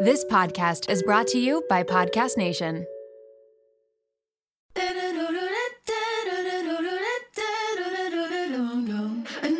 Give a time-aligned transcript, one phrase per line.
[0.00, 2.86] This podcast is brought to you by Podcast Nation.
[4.76, 4.98] And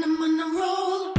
[0.03, 1.12] I'm on a roll.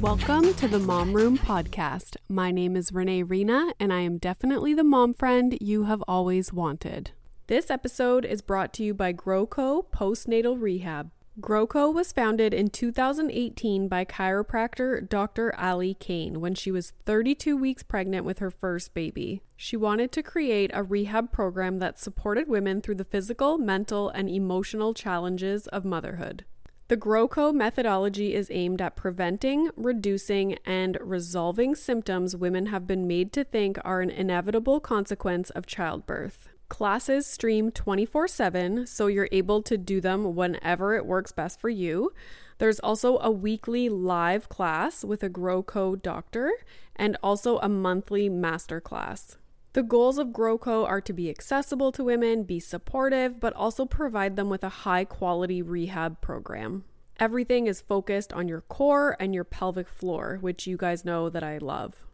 [0.00, 2.16] Welcome to the Mom Room Podcast.
[2.28, 6.52] My name is Renee Reina, and I am definitely the mom friend you have always
[6.52, 7.12] wanted.
[7.46, 11.12] This episode is brought to you by GrowCo Postnatal Rehab.
[11.40, 15.52] GrowCo was founded in 2018 by chiropractor Dr.
[15.58, 19.42] Ali Kane when she was 32 weeks pregnant with her first baby.
[19.56, 24.30] She wanted to create a rehab program that supported women through the physical, mental, and
[24.30, 26.44] emotional challenges of motherhood.
[26.86, 33.32] The GrowCo methodology is aimed at preventing, reducing, and resolving symptoms women have been made
[33.32, 36.50] to think are an inevitable consequence of childbirth.
[36.74, 41.68] Classes stream 24 7, so you're able to do them whenever it works best for
[41.68, 42.12] you.
[42.58, 46.50] There's also a weekly live class with a GrowCo doctor
[46.96, 49.36] and also a monthly master class.
[49.74, 54.34] The goals of GrowCo are to be accessible to women, be supportive, but also provide
[54.34, 56.82] them with a high quality rehab program.
[57.20, 61.44] Everything is focused on your core and your pelvic floor, which you guys know that
[61.44, 62.04] I love.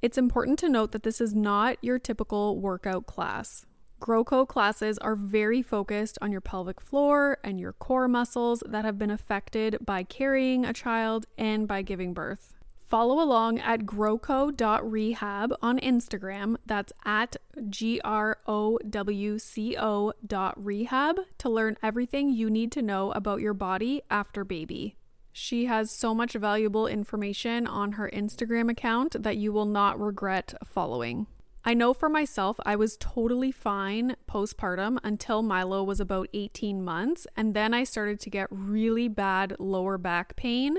[0.00, 3.66] It's important to note that this is not your typical workout class.
[4.00, 8.98] GrowCo classes are very focused on your pelvic floor and your core muscles that have
[8.98, 12.54] been affected by carrying a child and by giving birth.
[12.76, 16.56] Follow along at growco.rehab on Instagram.
[16.66, 17.36] That's at
[17.68, 23.10] G R O W C O dot rehab to learn everything you need to know
[23.12, 24.96] about your body after baby.
[25.32, 30.54] She has so much valuable information on her Instagram account that you will not regret
[30.64, 31.26] following.
[31.66, 37.26] I know for myself, I was totally fine postpartum until Milo was about 18 months,
[37.36, 40.76] and then I started to get really bad lower back pain.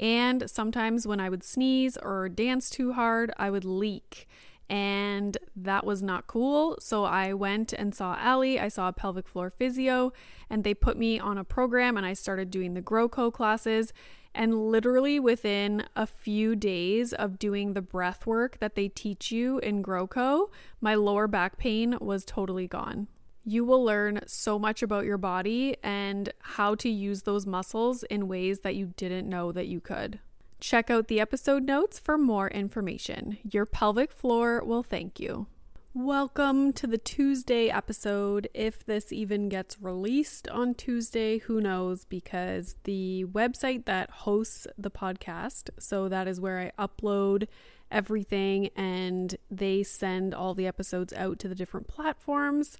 [0.00, 4.26] And sometimes when I would sneeze or dance too hard, I would leak.
[4.70, 6.78] And that was not cool.
[6.80, 8.58] So I went and saw Ali.
[8.58, 10.14] I saw a pelvic floor physio,
[10.48, 13.92] and they put me on a program, and I started doing the GrowCo classes.
[14.34, 19.58] And literally within a few days of doing the breath work that they teach you
[19.58, 20.50] in GrowCo,
[20.80, 23.08] my lower back pain was totally gone.
[23.44, 28.28] You will learn so much about your body and how to use those muscles in
[28.28, 30.20] ways that you didn't know that you could.
[30.60, 33.38] Check out the episode notes for more information.
[33.42, 35.48] Your pelvic floor will thank you.
[35.94, 38.48] Welcome to the Tuesday episode.
[38.54, 42.06] If this even gets released on Tuesday, who knows?
[42.06, 47.46] Because the website that hosts the podcast, so that is where I upload
[47.90, 52.78] everything and they send all the episodes out to the different platforms.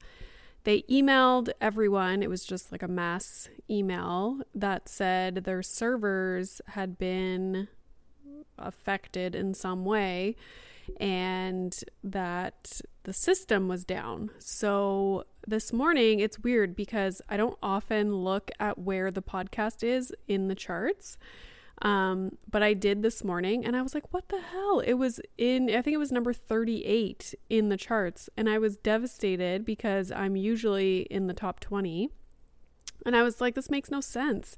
[0.64, 6.96] They emailed everyone, it was just like a mass email that said their servers had
[6.96, 7.68] been
[8.56, 10.34] affected in some way
[10.98, 14.30] and that the system was down.
[14.38, 20.12] So this morning, it's weird because I don't often look at where the podcast is
[20.28, 21.16] in the charts.
[21.80, 24.80] Um, but I did this morning and I was like, what the hell?
[24.80, 28.30] It was in, I think it was number 38 in the charts.
[28.36, 32.08] And I was devastated because I'm usually in the top 20.
[33.04, 34.56] And I was like, this makes no sense.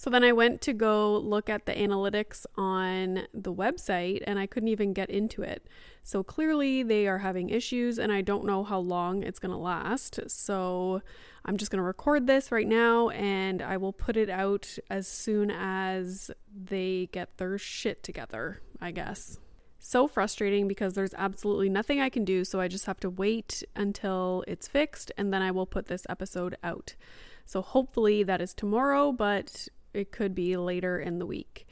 [0.00, 4.46] So then I went to go look at the analytics on the website and I
[4.46, 5.66] couldn't even get into it.
[6.02, 9.58] So clearly they are having issues and I don't know how long it's going to
[9.58, 10.18] last.
[10.28, 11.02] So
[11.44, 15.06] I'm just going to record this right now and I will put it out as
[15.06, 19.38] soon as they get their shit together, I guess.
[19.80, 22.46] So frustrating because there's absolutely nothing I can do.
[22.46, 26.06] So I just have to wait until it's fixed and then I will put this
[26.08, 26.94] episode out.
[27.44, 31.66] So hopefully that is tomorrow, but it could be later in the week.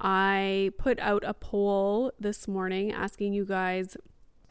[0.00, 3.96] I put out a poll this morning asking you guys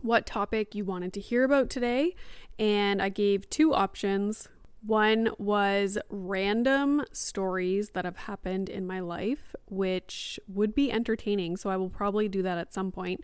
[0.01, 2.15] what topic you wanted to hear about today,
[2.59, 4.49] and I gave two options.
[4.85, 11.57] One was random stories that have happened in my life, which would be entertaining.
[11.57, 13.23] So I will probably do that at some point.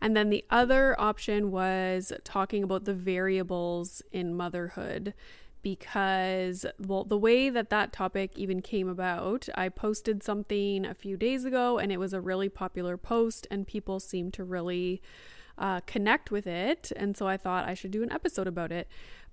[0.00, 5.14] And then the other option was talking about the variables in motherhood
[5.62, 11.16] because well the way that that topic even came about i posted something a few
[11.16, 15.02] days ago and it was a really popular post and people seemed to really
[15.58, 16.90] uh, connect with it.
[16.96, 18.88] And so i thought i should do an episode about it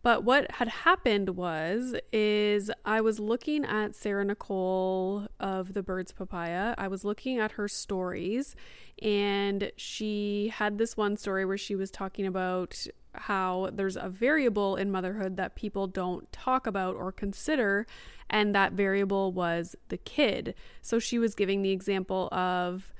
[0.08, 6.14] But what had happened was is I was looking at Sarah Nicole of the Birds
[6.14, 6.74] Papaya.
[6.78, 8.56] I was looking at her stories
[9.02, 14.78] and she had this one story where she was talking about how there's a variable
[14.78, 17.86] in motherhood that people don't talk about or consider
[18.30, 20.56] and that variable was the kid.
[20.82, 22.94] So she was giving the example of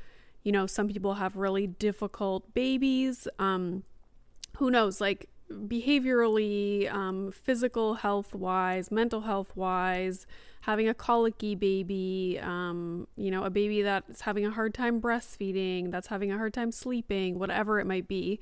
[0.44, 3.30] you know, some people have really difficult babies.
[3.40, 3.84] Um,
[4.58, 10.26] who knows, like behaviorally, um, physical health wise, mental health wise,
[10.62, 15.92] having a colicky baby, um, you know, a baby that's having a hard time breastfeeding,
[15.92, 18.40] that's having a hard time sleeping, whatever it might be.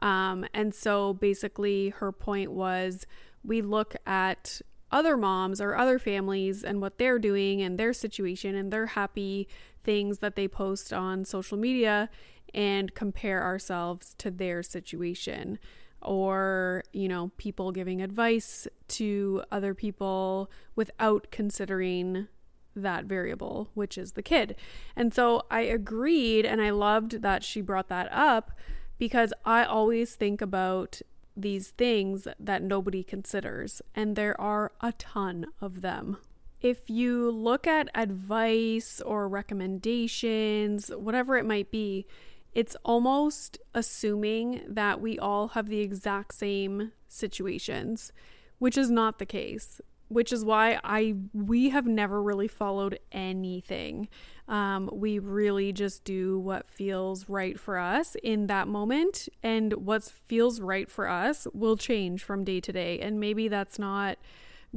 [0.00, 3.06] Um, and so basically, her point was
[3.44, 8.54] we look at other moms or other families and what they're doing and their situation
[8.54, 9.46] and their happy
[9.84, 12.08] things that they post on social media
[12.54, 15.58] and compare ourselves to their situation
[16.02, 22.28] or you know people giving advice to other people without considering
[22.76, 24.54] that variable which is the kid
[24.94, 28.52] and so i agreed and i loved that she brought that up
[28.98, 31.00] because i always think about
[31.40, 36.16] these things that nobody considers, and there are a ton of them.
[36.60, 42.06] If you look at advice or recommendations, whatever it might be,
[42.54, 48.12] it's almost assuming that we all have the exact same situations,
[48.58, 54.08] which is not the case which is why I we have never really followed anything.
[54.48, 60.02] Um, we really just do what feels right for us in that moment, and what
[60.26, 62.98] feels right for us will change from day to day.
[62.98, 64.18] And maybe that's not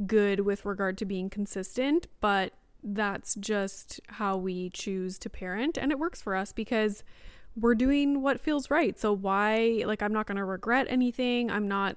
[0.06, 2.52] good with regard to being consistent, but
[2.84, 7.02] that's just how we choose to parent, and it works for us because
[7.56, 8.98] we're doing what feels right.
[8.98, 11.50] So why like I'm not going to regret anything.
[11.50, 11.96] I'm not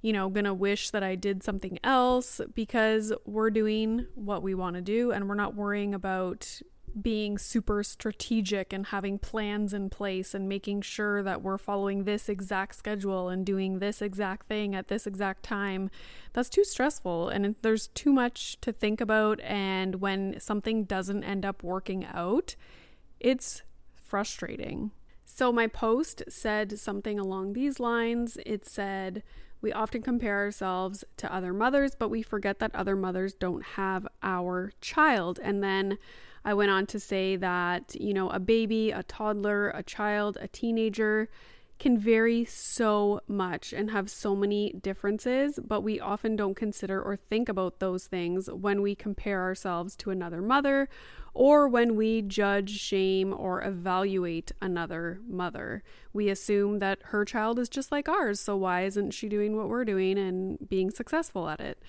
[0.00, 4.76] you know, gonna wish that I did something else because we're doing what we want
[4.76, 6.60] to do and we're not worrying about
[7.00, 12.28] being super strategic and having plans in place and making sure that we're following this
[12.28, 15.90] exact schedule and doing this exact thing at this exact time.
[16.32, 19.40] That's too stressful and there's too much to think about.
[19.40, 22.56] And when something doesn't end up working out,
[23.20, 23.62] it's
[24.08, 24.90] frustrating.
[25.24, 28.38] So, my post said something along these lines.
[28.44, 29.22] It said,
[29.60, 34.06] we often compare ourselves to other mothers, but we forget that other mothers don't have
[34.22, 35.40] our child.
[35.42, 35.98] And then
[36.44, 40.48] I went on to say that, you know, a baby, a toddler, a child, a
[40.48, 41.28] teenager
[41.78, 47.16] can vary so much and have so many differences, but we often don't consider or
[47.16, 50.88] think about those things when we compare ourselves to another mother
[51.38, 55.84] or when we judge, shame, or evaluate another mother.
[56.12, 59.68] We assume that her child is just like ours, so why isn't she doing what
[59.68, 61.80] we're doing and being successful at it?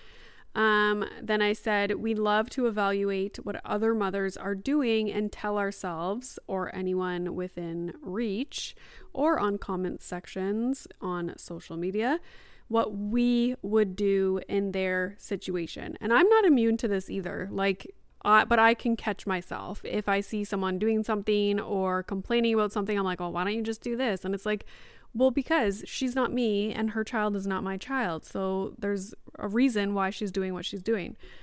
[0.53, 5.57] Um, then I said, we love to evaluate what other mothers are doing and tell
[5.57, 8.75] ourselves or anyone within reach
[9.13, 12.19] or on comment sections on social media
[12.67, 15.97] what we would do in their situation.
[15.99, 17.49] And I'm not immune to this either.
[17.51, 17.95] Like,
[18.25, 22.71] uh, but I can catch myself if I see someone doing something or complaining about
[22.71, 22.97] something.
[22.97, 24.25] I'm like, well, why don't you just do this?
[24.25, 24.65] And it's like,
[25.13, 28.25] well, because she's not me and her child is not my child.
[28.25, 31.15] So there's a reason why she's doing what she's doing.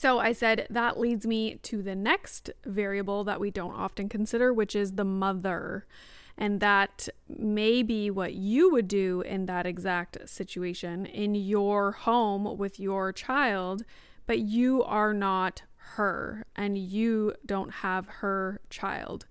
[0.00, 4.54] so I said that leads me to the next variable that we don't often consider,
[4.54, 5.86] which is the mother.
[6.36, 12.56] And that may be what you would do in that exact situation in your home
[12.56, 13.82] with your child,
[14.24, 15.62] but you are not
[15.96, 19.26] her and you don't have her child.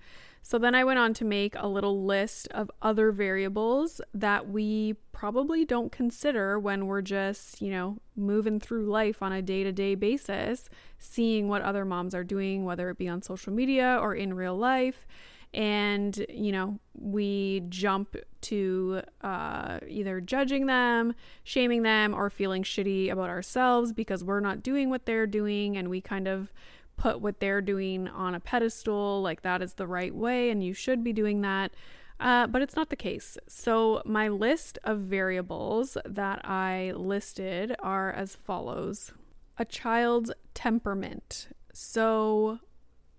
[0.47, 4.93] So then I went on to make a little list of other variables that we
[5.11, 9.73] probably don't consider when we're just, you know, moving through life on a day to
[9.73, 14.15] day basis, seeing what other moms are doing, whether it be on social media or
[14.15, 15.05] in real life.
[15.53, 21.13] And, you know, we jump to uh, either judging them,
[21.43, 25.75] shaming them, or feeling shitty about ourselves because we're not doing what they're doing.
[25.75, 26.53] And we kind of
[26.97, 30.73] put what they're doing on a pedestal, like that is the right way and you
[30.73, 31.71] should be doing that.
[32.19, 33.37] Uh, but it's not the case.
[33.47, 39.13] So, my list of variables that I listed are as follows
[39.59, 41.49] a child's temperament.
[41.73, 42.59] So,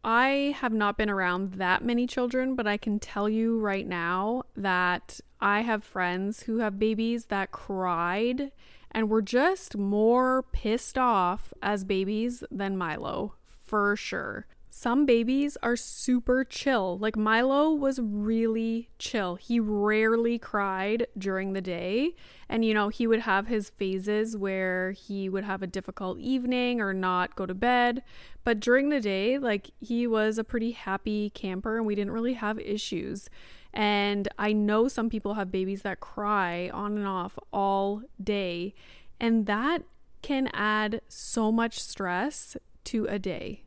[0.02, 4.42] I have not been around that many children, but I can tell you right now
[4.56, 8.50] that I have friends who have babies that cried
[8.90, 13.34] and were just more pissed off as babies than Milo
[13.68, 14.46] for sure.
[14.70, 16.98] Some babies are super chill.
[16.98, 19.34] Like Milo was really chill.
[19.36, 22.14] He rarely cried during the day.
[22.48, 26.80] And, you know, he would have his phases where he would have a difficult evening
[26.80, 28.02] or not go to bed.
[28.44, 32.34] But during the day, like, he was a pretty happy camper and we didn't really
[32.34, 33.28] have issues.
[33.72, 38.74] And I know some people have babies that cry on and off all day.
[39.18, 39.82] And that
[40.22, 42.56] can add so much stress
[42.88, 43.64] to a day.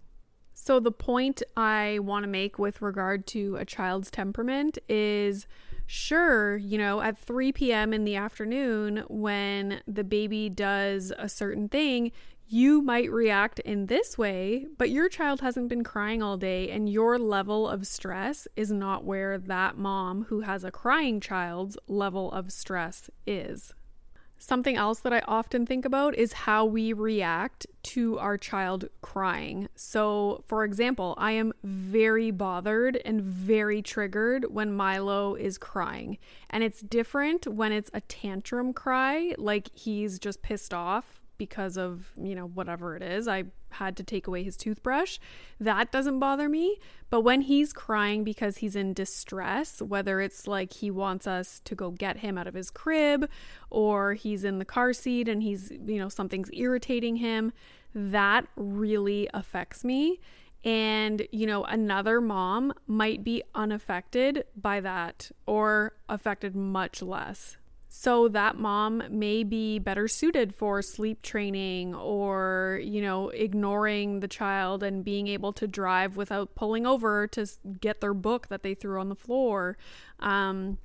[0.53, 5.47] So, the point I want to make with regard to a child's temperament is
[5.87, 7.93] sure, you know, at 3 p.m.
[7.93, 12.11] in the afternoon, when the baby does a certain thing,
[12.47, 16.89] you might react in this way, but your child hasn't been crying all day, and
[16.89, 22.31] your level of stress is not where that mom who has a crying child's level
[22.31, 23.73] of stress is.
[24.43, 29.69] Something else that I often think about is how we react to our child crying.
[29.75, 36.17] So, for example, I am very bothered and very triggered when Milo is crying.
[36.49, 42.11] And it's different when it's a tantrum cry, like he's just pissed off because of,
[42.21, 43.27] you know, whatever it is.
[43.27, 45.17] I had to take away his toothbrush.
[45.59, 46.77] That doesn't bother me.
[47.09, 51.73] But when he's crying because he's in distress, whether it's like he wants us to
[51.73, 53.27] go get him out of his crib
[53.71, 57.53] or he's in the car seat and he's, you know, something's irritating him,
[57.95, 60.19] that really affects me.
[60.63, 67.57] And, you know, another mom might be unaffected by that or affected much less.
[67.93, 74.29] So that mom may be better suited for sleep training or, you know, ignoring the
[74.29, 77.45] child and being able to drive without pulling over to
[77.81, 79.77] get their book that they threw on the floor.
[80.21, 80.77] Um,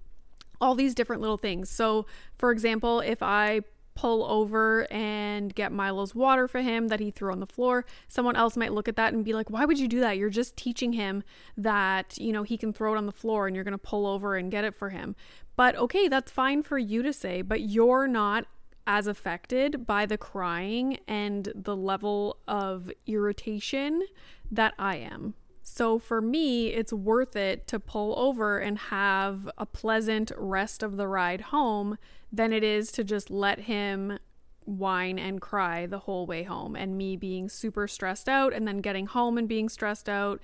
[0.61, 1.71] all these different little things.
[1.71, 2.07] So,
[2.39, 3.61] for example, if I
[3.95, 7.85] pull over and get Milo's water for him that he threw on the floor.
[8.09, 10.19] Someone else might look at that and be like, "Why would you do that?
[10.19, 11.23] You're just teaching him
[11.57, 14.07] that, you know, he can throw it on the floor and you're going to pull
[14.07, 15.17] over and get it for him."
[15.57, 18.47] But okay, that's fine for you to say, but you're not
[18.87, 24.03] as affected by the crying and the level of irritation
[24.51, 25.35] that I am.
[25.63, 30.97] So for me, it's worth it to pull over and have a pleasant rest of
[30.97, 31.99] the ride home
[32.31, 34.19] than it is to just let him
[34.65, 38.81] whine and cry the whole way home and me being super stressed out and then
[38.81, 40.41] getting home and being stressed out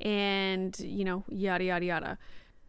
[0.00, 2.18] and, you know, yada, yada, yada.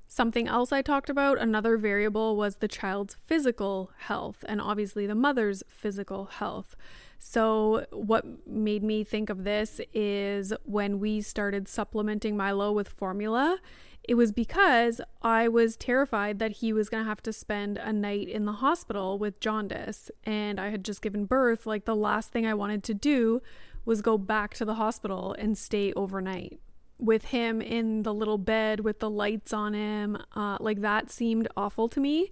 [0.07, 5.15] Something else I talked about, another variable was the child's physical health and obviously the
[5.15, 6.75] mother's physical health.
[7.17, 13.59] So, what made me think of this is when we started supplementing Milo with formula,
[14.03, 17.91] it was because I was terrified that he was going to have to spend a
[17.91, 20.11] night in the hospital with jaundice.
[20.23, 21.65] And I had just given birth.
[21.65, 23.41] Like, the last thing I wanted to do
[23.85, 26.59] was go back to the hospital and stay overnight
[26.97, 30.17] with him in the little bed with the lights on him.
[30.35, 32.31] Uh, like, that seemed awful to me.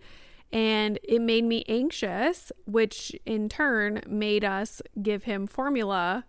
[0.52, 6.26] And it made me anxious, which in turn made us give him formula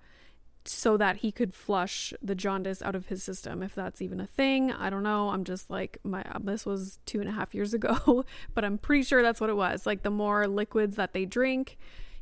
[0.66, 4.26] so that he could flush the jaundice out of his system if that's even a
[4.26, 7.74] thing i don't know i'm just like my this was two and a half years
[7.74, 8.24] ago
[8.54, 11.76] but i'm pretty sure that's what it was like the more liquids that they drink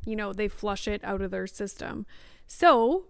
[0.05, 2.05] you know they flush it out of their system
[2.45, 3.05] so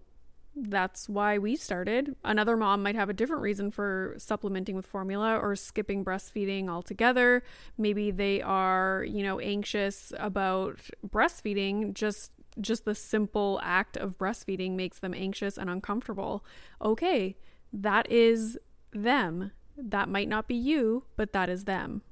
[0.56, 2.14] that's why we started.
[2.24, 7.42] Another mom might have a different reason for supplementing with formula or skipping breastfeeding altogether.
[7.76, 12.30] Maybe they are, you know, anxious about breastfeeding just
[12.60, 16.44] just the simple act of breastfeeding makes them anxious and uncomfortable.
[16.80, 17.36] Okay,
[17.72, 18.56] that is
[18.92, 19.50] them.
[19.76, 22.02] That might not be you, but that is them.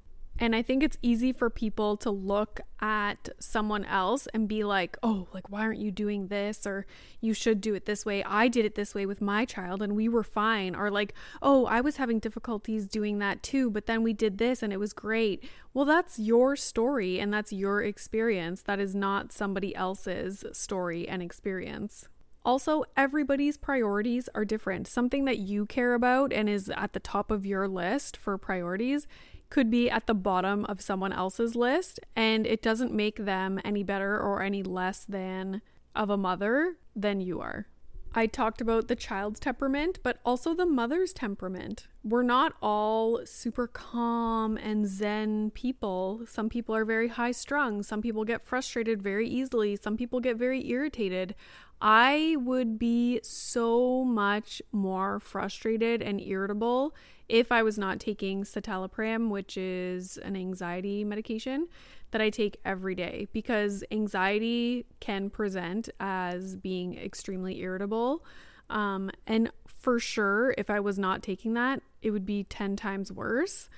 [0.42, 4.96] And I think it's easy for people to look at someone else and be like,
[5.00, 6.66] oh, like, why aren't you doing this?
[6.66, 6.84] Or
[7.20, 8.24] you should do it this way.
[8.24, 10.74] I did it this way with my child and we were fine.
[10.74, 14.64] Or like, oh, I was having difficulties doing that too, but then we did this
[14.64, 15.48] and it was great.
[15.74, 18.62] Well, that's your story and that's your experience.
[18.62, 22.08] That is not somebody else's story and experience.
[22.44, 24.88] Also, everybody's priorities are different.
[24.88, 29.06] Something that you care about and is at the top of your list for priorities
[29.52, 33.82] could be at the bottom of someone else's list, and it doesn't make them any
[33.82, 35.60] better or any less than
[35.94, 37.66] of a mother than you are.
[38.14, 41.86] I talked about the child's temperament, but also the mother's temperament.
[42.02, 46.22] We're not all super calm and zen people.
[46.26, 47.82] Some people are very high strung.
[47.82, 49.76] Some people get frustrated very easily.
[49.76, 51.34] Some people get very irritated.
[51.82, 56.94] I would be so much more frustrated and irritable
[57.32, 61.66] if I was not taking citalopram, which is an anxiety medication
[62.10, 68.22] that I take every day, because anxiety can present as being extremely irritable.
[68.68, 73.10] Um, and for sure, if I was not taking that, it would be 10 times
[73.10, 73.70] worse.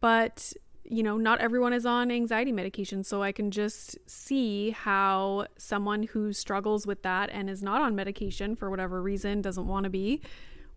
[0.00, 3.04] But you know, not everyone is on anxiety medication.
[3.04, 7.94] So I can just see how someone who struggles with that and is not on
[7.94, 10.20] medication for whatever reason, doesn't want to be,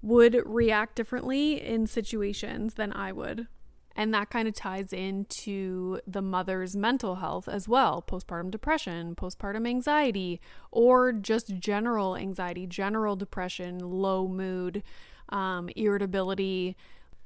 [0.06, 3.48] would react differently in situations than I would.
[3.96, 9.68] And that kind of ties into the mother's mental health as well postpartum depression, postpartum
[9.68, 10.40] anxiety,
[10.70, 14.84] or just general anxiety, general depression, low mood,
[15.30, 16.76] um, irritability.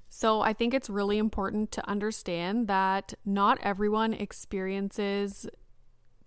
[0.07, 5.47] So I think it's really important to understand that not everyone experiences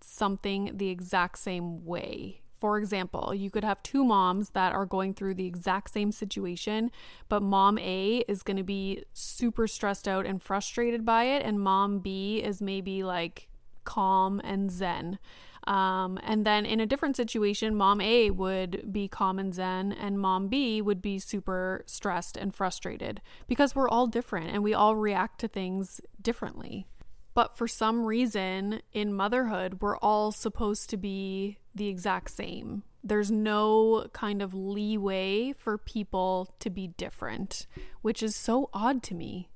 [0.02, 2.41] something the exact same way.
[2.62, 6.92] For example, you could have two moms that are going through the exact same situation,
[7.28, 11.60] but mom A is going to be super stressed out and frustrated by it, and
[11.60, 13.48] mom B is maybe like
[13.82, 15.18] calm and zen.
[15.66, 20.20] Um, and then in a different situation, mom A would be calm and zen, and
[20.20, 24.94] mom B would be super stressed and frustrated because we're all different and we all
[24.94, 26.86] react to things differently.
[27.34, 32.82] But for some reason in motherhood, we're all supposed to be the exact same.
[33.02, 37.66] There's no kind of leeway for people to be different,
[38.02, 39.48] which is so odd to me.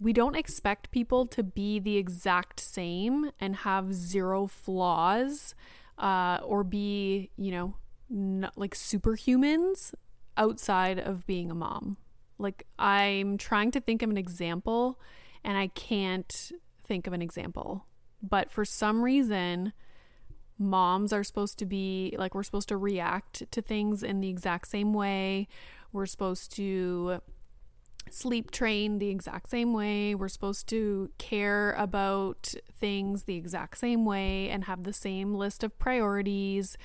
[0.00, 5.54] We don't expect people to be the exact same and have zero flaws
[5.98, 7.74] uh, or be, you know,
[8.08, 9.92] not like superhumans
[10.36, 11.96] outside of being a mom.
[12.38, 15.00] Like, I'm trying to think of an example
[15.44, 16.52] and I can't
[16.84, 17.86] think of an example.
[18.22, 19.72] But for some reason,
[20.58, 24.68] moms are supposed to be like, we're supposed to react to things in the exact
[24.68, 25.48] same way.
[25.92, 27.20] We're supposed to
[28.10, 30.14] sleep train the exact same way.
[30.14, 35.64] We're supposed to care about things the exact same way and have the same list
[35.64, 36.76] of priorities.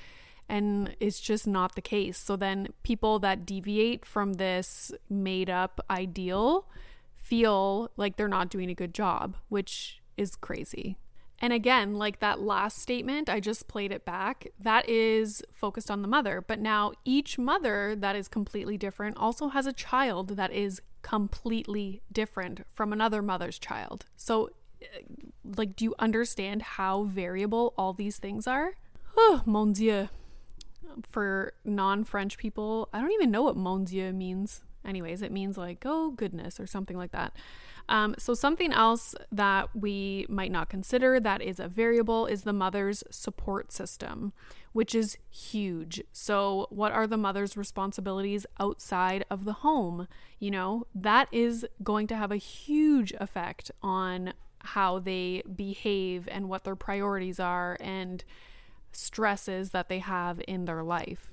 [0.48, 2.18] And it's just not the case.
[2.18, 6.68] So then people that deviate from this made up ideal
[7.30, 10.98] feel like they're not doing a good job, which is crazy.
[11.38, 14.48] And again, like that last statement, I just played it back.
[14.58, 16.44] That is focused on the mother.
[16.46, 22.02] But now each mother that is completely different also has a child that is completely
[22.12, 24.06] different from another mother's child.
[24.16, 24.50] So,
[24.82, 24.98] uh,
[25.56, 28.74] like, do you understand how variable all these things are?
[29.16, 30.08] Oh, mon Dieu.
[31.08, 34.62] For non French people, I don't even know what mon Dieu means.
[34.84, 37.34] Anyways, it means like, oh, goodness, or something like that.
[37.88, 42.52] Um, so, something else that we might not consider that is a variable is the
[42.52, 44.32] mother's support system,
[44.72, 46.02] which is huge.
[46.12, 50.06] So, what are the mother's responsibilities outside of the home?
[50.38, 56.48] You know, that is going to have a huge effect on how they behave and
[56.48, 58.24] what their priorities are and
[58.92, 61.32] stresses that they have in their life.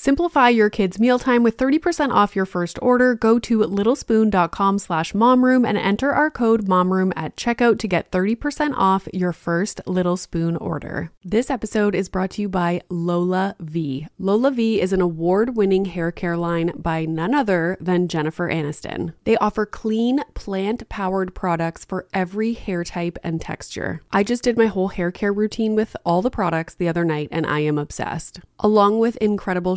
[0.00, 3.16] Simplify your kids' mealtime with 30% off your first order.
[3.16, 8.74] Go to littlespoon.com slash momroom and enter our code momroom at checkout to get 30%
[8.76, 11.10] off your first Little Spoon order.
[11.24, 14.06] This episode is brought to you by LolaVie.
[14.20, 19.14] Lola V is an award-winning hair care line by none other than Jennifer Aniston.
[19.24, 24.00] They offer clean, plant-powered products for every hair type and texture.
[24.12, 27.30] I just did my whole hair care routine with all the products the other night
[27.32, 28.38] and I am obsessed.
[28.60, 29.76] Along with incredible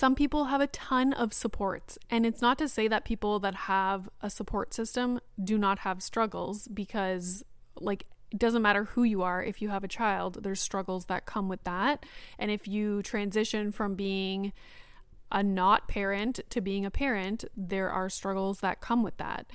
[0.00, 1.98] some people have a ton of supports.
[2.08, 6.02] And it's not to say that people that have a support system do not have
[6.02, 7.44] struggles because,
[7.76, 9.44] like, it doesn't matter who you are.
[9.44, 12.06] If you have a child, there's struggles that come with that.
[12.38, 14.54] And if you transition from being
[15.30, 19.48] a not parent to being a parent, there are struggles that come with that.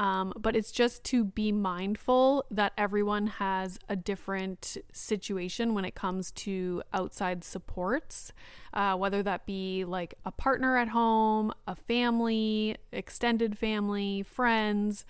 [0.00, 5.94] Um, but it's just to be mindful that everyone has a different situation when it
[5.94, 8.32] comes to outside supports,
[8.72, 15.04] uh, whether that be like a partner at home, a family, extended family, friends.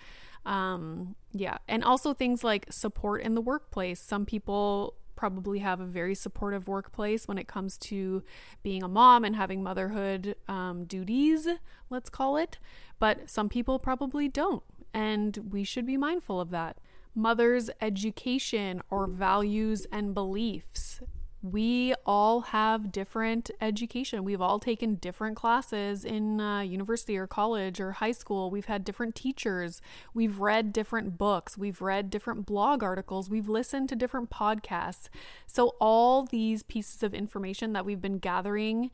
[0.45, 1.59] Um, yeah.
[1.69, 4.01] And also things like support in the workplace.
[4.01, 8.23] Some people probably have a very supportive workplace when it comes to
[8.63, 11.47] being a mom and having motherhood um, duties,
[11.91, 12.57] let's call it.
[12.97, 16.77] But some people probably don't and we should be mindful of that.
[17.13, 21.01] Mother's education or values and beliefs.
[21.43, 24.23] We all have different education.
[24.23, 28.51] We've all taken different classes in uh, university or college or high school.
[28.51, 29.81] We've had different teachers.
[30.13, 31.57] We've read different books.
[31.57, 33.27] We've read different blog articles.
[33.27, 35.09] We've listened to different podcasts.
[35.47, 38.91] So, all these pieces of information that we've been gathering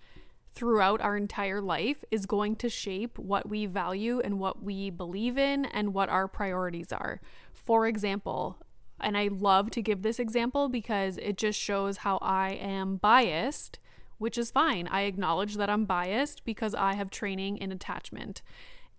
[0.58, 5.38] throughout our entire life is going to shape what we value and what we believe
[5.38, 7.22] in and what our priorities are.
[7.54, 8.58] For example,
[9.00, 13.78] and I love to give this example because it just shows how I am biased,
[14.18, 14.88] which is fine.
[14.88, 18.42] I acknowledge that I'm biased because I have training in attachment.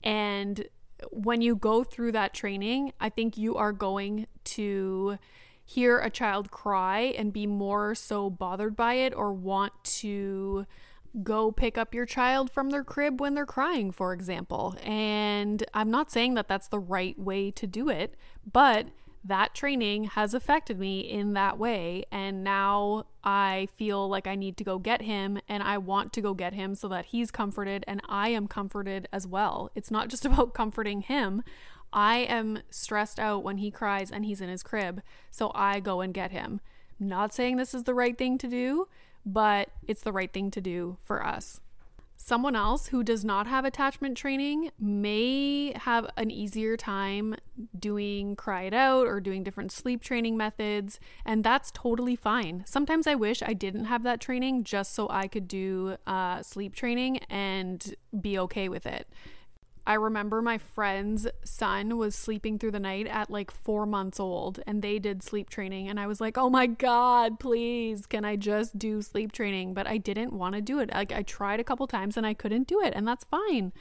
[0.04, 0.68] And
[1.10, 5.18] when you go through that training, I think you are going to
[5.64, 10.66] hear a child cry and be more so bothered by it or want to
[11.22, 14.76] go pick up your child from their crib when they're crying, for example.
[14.82, 18.14] And I'm not saying that that's the right way to do it,
[18.50, 18.88] but
[19.24, 22.04] that training has affected me in that way.
[22.10, 26.20] And now I feel like I need to go get him and I want to
[26.20, 29.70] go get him so that he's comforted and I am comforted as well.
[29.74, 31.42] It's not just about comforting him.
[31.92, 36.00] I am stressed out when he cries and he's in his crib, so I go
[36.00, 36.60] and get him.
[37.00, 38.88] Not saying this is the right thing to do,
[39.24, 41.60] but it's the right thing to do for us.
[42.20, 47.36] Someone else who does not have attachment training may have an easier time
[47.78, 52.64] doing cry it out or doing different sleep training methods, and that's totally fine.
[52.66, 56.74] Sometimes I wish I didn't have that training just so I could do uh, sleep
[56.74, 59.06] training and be okay with it.
[59.88, 64.60] I remember my friend's son was sleeping through the night at like four months old
[64.66, 65.88] and they did sleep training.
[65.88, 69.72] And I was like, oh my God, please, can I just do sleep training?
[69.72, 70.92] But I didn't want to do it.
[70.92, 73.72] Like, I tried a couple times and I couldn't do it, and that's fine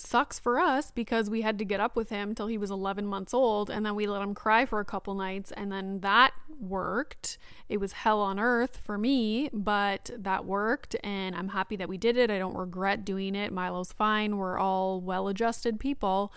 [0.00, 3.06] sucks for us because we had to get up with him till he was 11
[3.06, 6.32] months old and then we let him cry for a couple nights and then that
[6.58, 7.38] worked.
[7.68, 11.98] It was hell on earth for me, but that worked and I'm happy that we
[11.98, 12.30] did it.
[12.30, 13.52] I don't regret doing it.
[13.52, 14.36] Milo's fine.
[14.36, 16.32] We're all well-adjusted people,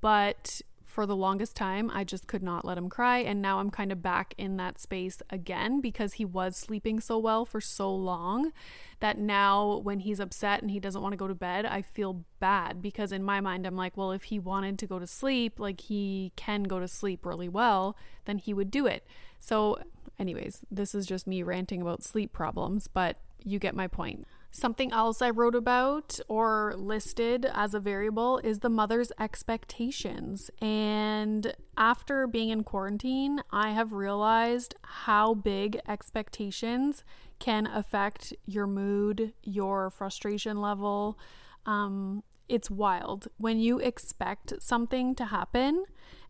[0.00, 0.62] but
[0.98, 3.18] for the longest time, I just could not let him cry.
[3.18, 7.18] And now I'm kind of back in that space again because he was sleeping so
[7.18, 8.50] well for so long
[8.98, 12.24] that now when he's upset and he doesn't want to go to bed, I feel
[12.40, 15.60] bad because in my mind, I'm like, well, if he wanted to go to sleep,
[15.60, 19.06] like he can go to sleep really well, then he would do it.
[19.38, 19.78] So,
[20.18, 24.26] anyways, this is just me ranting about sleep problems, but you get my point.
[24.50, 30.50] Something else I wrote about or listed as a variable is the mother's expectations.
[30.60, 37.04] And after being in quarantine, I have realized how big expectations
[37.38, 41.18] can affect your mood, your frustration level.
[41.66, 43.28] Um, it's wild.
[43.36, 45.84] When you expect something to happen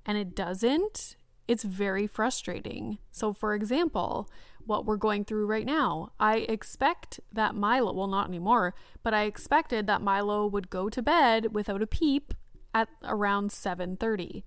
[0.04, 1.16] and it doesn't,
[1.48, 2.98] it's very frustrating.
[3.10, 4.30] So, for example,
[4.68, 6.12] what we're going through right now.
[6.20, 11.02] I expect that Milo, well, not anymore, but I expected that Milo would go to
[11.02, 12.34] bed without a peep
[12.74, 14.44] at around 7:30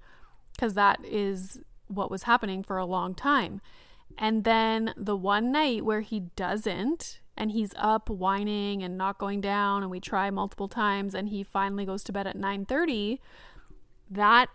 [0.53, 3.61] because that is what was happening for a long time.
[4.17, 9.41] And then the one night where he doesn't and he's up whining and not going
[9.41, 13.19] down and we try multiple times and he finally goes to bed at 9:30,
[14.09, 14.49] that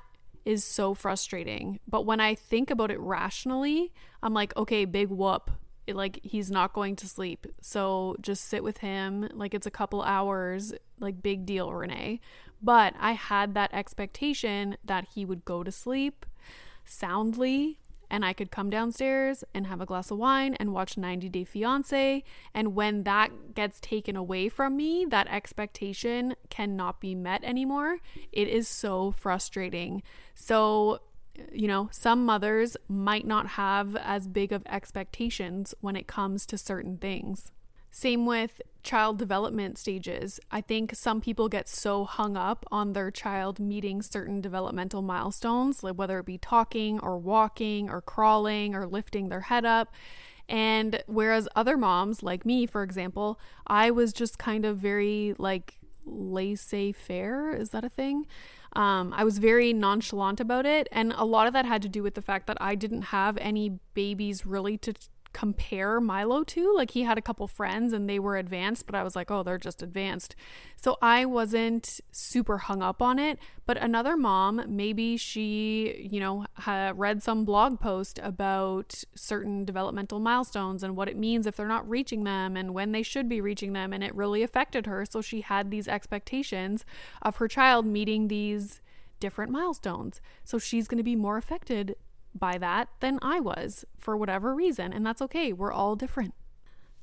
[0.47, 1.81] is so frustrating.
[1.87, 5.51] But when I think about it rationally, I'm like, okay, big whoop.
[5.87, 7.47] It, like he's not going to sleep.
[7.61, 9.29] So just sit with him.
[9.35, 10.73] Like it's a couple hours.
[10.99, 12.21] Like big deal, Renee.
[12.63, 16.25] But I had that expectation that he would go to sleep
[16.85, 17.81] soundly
[18.11, 21.45] and I could come downstairs and have a glass of wine and watch 90 Day
[21.45, 22.25] Fiance.
[22.55, 27.99] And when that gets taken away from me, that expectation cannot be met anymore.
[28.33, 30.03] It is so frustrating.
[30.35, 31.01] So,
[31.53, 36.59] you know, some mothers might not have as big of expectations when it comes to
[36.59, 37.53] certain things.
[37.97, 40.39] Same with child development stages.
[40.51, 45.83] I think some people get so hung up on their child meeting certain developmental milestones,
[45.83, 49.95] like whether it be talking or walking or crawling or lifting their head up.
[50.47, 55.79] And whereas other moms, like me, for example, I was just kind of very like
[56.05, 57.51] laissez faire.
[57.51, 58.27] Is that a thing?
[58.75, 60.87] Um, I was very nonchalant about it.
[60.93, 63.39] And a lot of that had to do with the fact that I didn't have
[63.39, 64.93] any babies really to
[65.37, 66.75] compare Milo to.
[66.75, 69.43] Like he had a couple friends and they were advanced, but I was like, oh,
[69.43, 70.35] they're just advanced.
[70.77, 73.39] So I wasn't super hung up on it.
[73.67, 76.47] But another mom, maybe she, you know,
[76.95, 81.87] read some blog post about certain developmental milestones and what it means if they're not
[81.87, 83.93] reaching them and when they should be reaching them.
[83.93, 85.05] And it really affected her.
[85.05, 86.87] So she had these expectations
[87.21, 88.81] of her child meeting these
[89.21, 90.23] different milestones.
[90.45, 91.95] So she's going to be more affected
[92.39, 94.93] by that than I was for whatever reason.
[94.93, 95.53] And that's okay.
[95.53, 96.35] We're all different.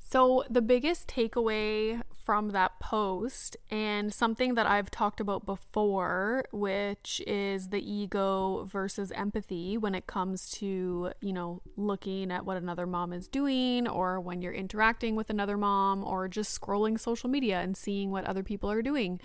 [0.06, 7.22] So, the biggest takeaway from that post, and something that I've talked about before, which
[7.26, 12.86] is the ego versus empathy when it comes to, you know, looking at what another
[12.86, 17.60] mom is doing, or when you're interacting with another mom, or just scrolling social media
[17.60, 19.20] and seeing what other people are doing,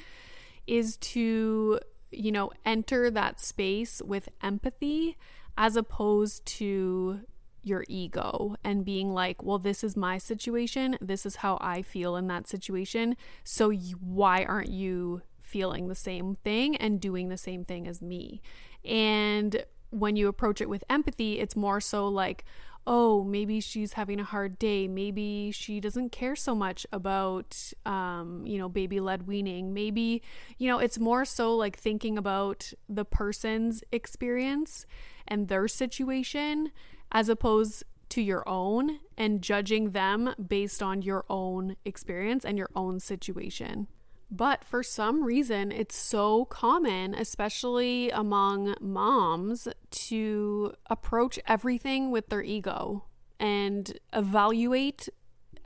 [0.65, 5.17] is to, you know, enter that space with empathy
[5.59, 7.19] as opposed to
[7.61, 10.97] your ego and being like, well, this is my situation.
[11.01, 13.17] This is how I feel in that situation.
[13.43, 18.01] So you, why aren't you feeling the same thing and doing the same thing as
[18.01, 18.41] me?
[18.85, 22.45] And when you approach it with empathy, it's more so like,
[22.87, 24.87] oh, maybe she's having a hard day.
[24.87, 29.73] Maybe she doesn't care so much about, um, you know, baby led weaning.
[29.73, 30.23] Maybe,
[30.57, 34.85] you know, it's more so like thinking about the person's experience
[35.27, 36.71] and their situation
[37.11, 42.69] as opposed to your own and judging them based on your own experience and your
[42.75, 43.87] own situation.
[44.31, 52.43] But for some reason, it's so common, especially among moms, to approach everything with their
[52.43, 53.05] ego
[53.39, 55.09] and evaluate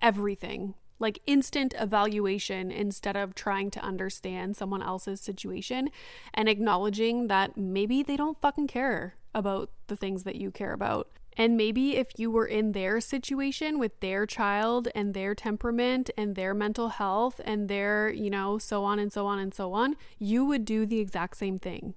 [0.02, 5.89] everything like instant evaluation instead of trying to understand someone else's situation
[6.34, 11.10] and acknowledging that maybe they don't fucking care about the things that you care about.
[11.38, 16.36] And maybe if you were in their situation with their child and their temperament and
[16.36, 19.96] their mental health and their, you know, so on and so on and so on,
[20.19, 21.96] you would do the exact same thing.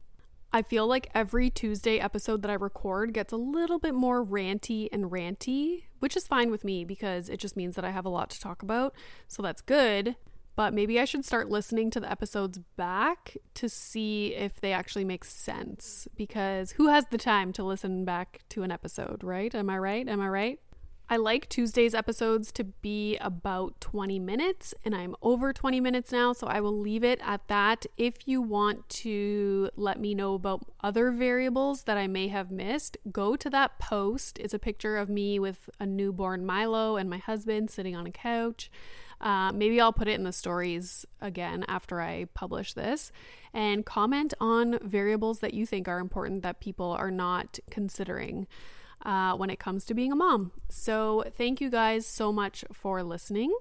[0.52, 4.88] I feel like every Tuesday episode that I record gets a little bit more ranty
[4.90, 8.10] and ranty, which is fine with me because it just means that I have a
[8.10, 8.94] lot to talk about.
[9.28, 10.16] So that's good
[10.56, 15.04] but maybe I should start listening to the episodes back to see if they actually
[15.04, 19.54] make sense because who has the time to listen back to an episode, right?
[19.54, 20.08] Am I right?
[20.08, 20.60] Am I right?
[21.08, 26.32] I like Tuesday's episodes to be about 20 minutes, and I'm over 20 minutes now,
[26.32, 27.86] so I will leave it at that.
[27.96, 32.96] If you want to let me know about other variables that I may have missed,
[33.12, 34.36] go to that post.
[34.40, 38.10] It's a picture of me with a newborn Milo and my husband sitting on a
[38.10, 38.68] couch.
[39.20, 43.12] Uh, maybe I'll put it in the stories again after I publish this
[43.54, 48.46] and comment on variables that you think are important that people are not considering.
[49.04, 50.50] Uh, when it comes to being a mom.
[50.68, 53.54] So, thank you guys so much for listening.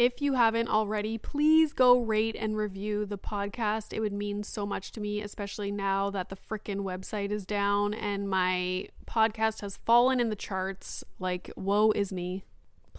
[0.00, 3.92] If you haven't already, please go rate and review the podcast.
[3.92, 7.92] It would mean so much to me, especially now that the frickin' website is down
[7.92, 11.04] and my podcast has fallen in the charts.
[11.18, 12.44] Like, woe is me.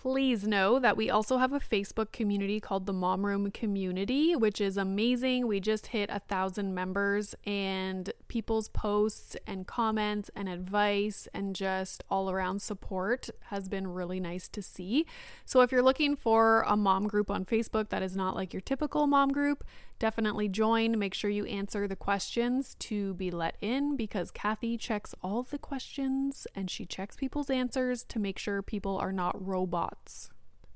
[0.02, 4.60] Please know that we also have a Facebook community called the Mom Room Community, which
[4.60, 5.46] is amazing.
[5.46, 12.04] We just hit a thousand members, and people's posts and comments and advice and just
[12.10, 15.06] all around support has been really nice to see.
[15.46, 18.62] So, if you're looking for a mom group on Facebook that is not like your
[18.62, 19.64] typical mom group,
[20.02, 20.98] definitely join.
[20.98, 25.60] Make sure you answer the questions to be let in because Kathy checks all the
[25.60, 30.32] questions and she checks people's answers to make sure people are not robots.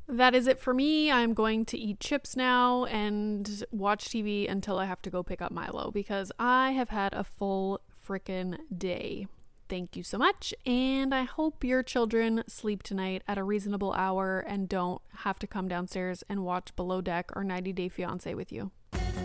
[0.07, 1.11] That is it for me.
[1.11, 5.41] I'm going to eat chips now and watch TV until I have to go pick
[5.41, 9.25] up Milo because I have had a full frickin' day.
[9.67, 14.37] Thank you so much, and I hope your children sleep tonight at a reasonable hour
[14.47, 18.51] and don't have to come downstairs and watch Below Deck or 90 Day Fiance with.
[18.51, 18.69] You.
[19.15, 19.21] Yeah.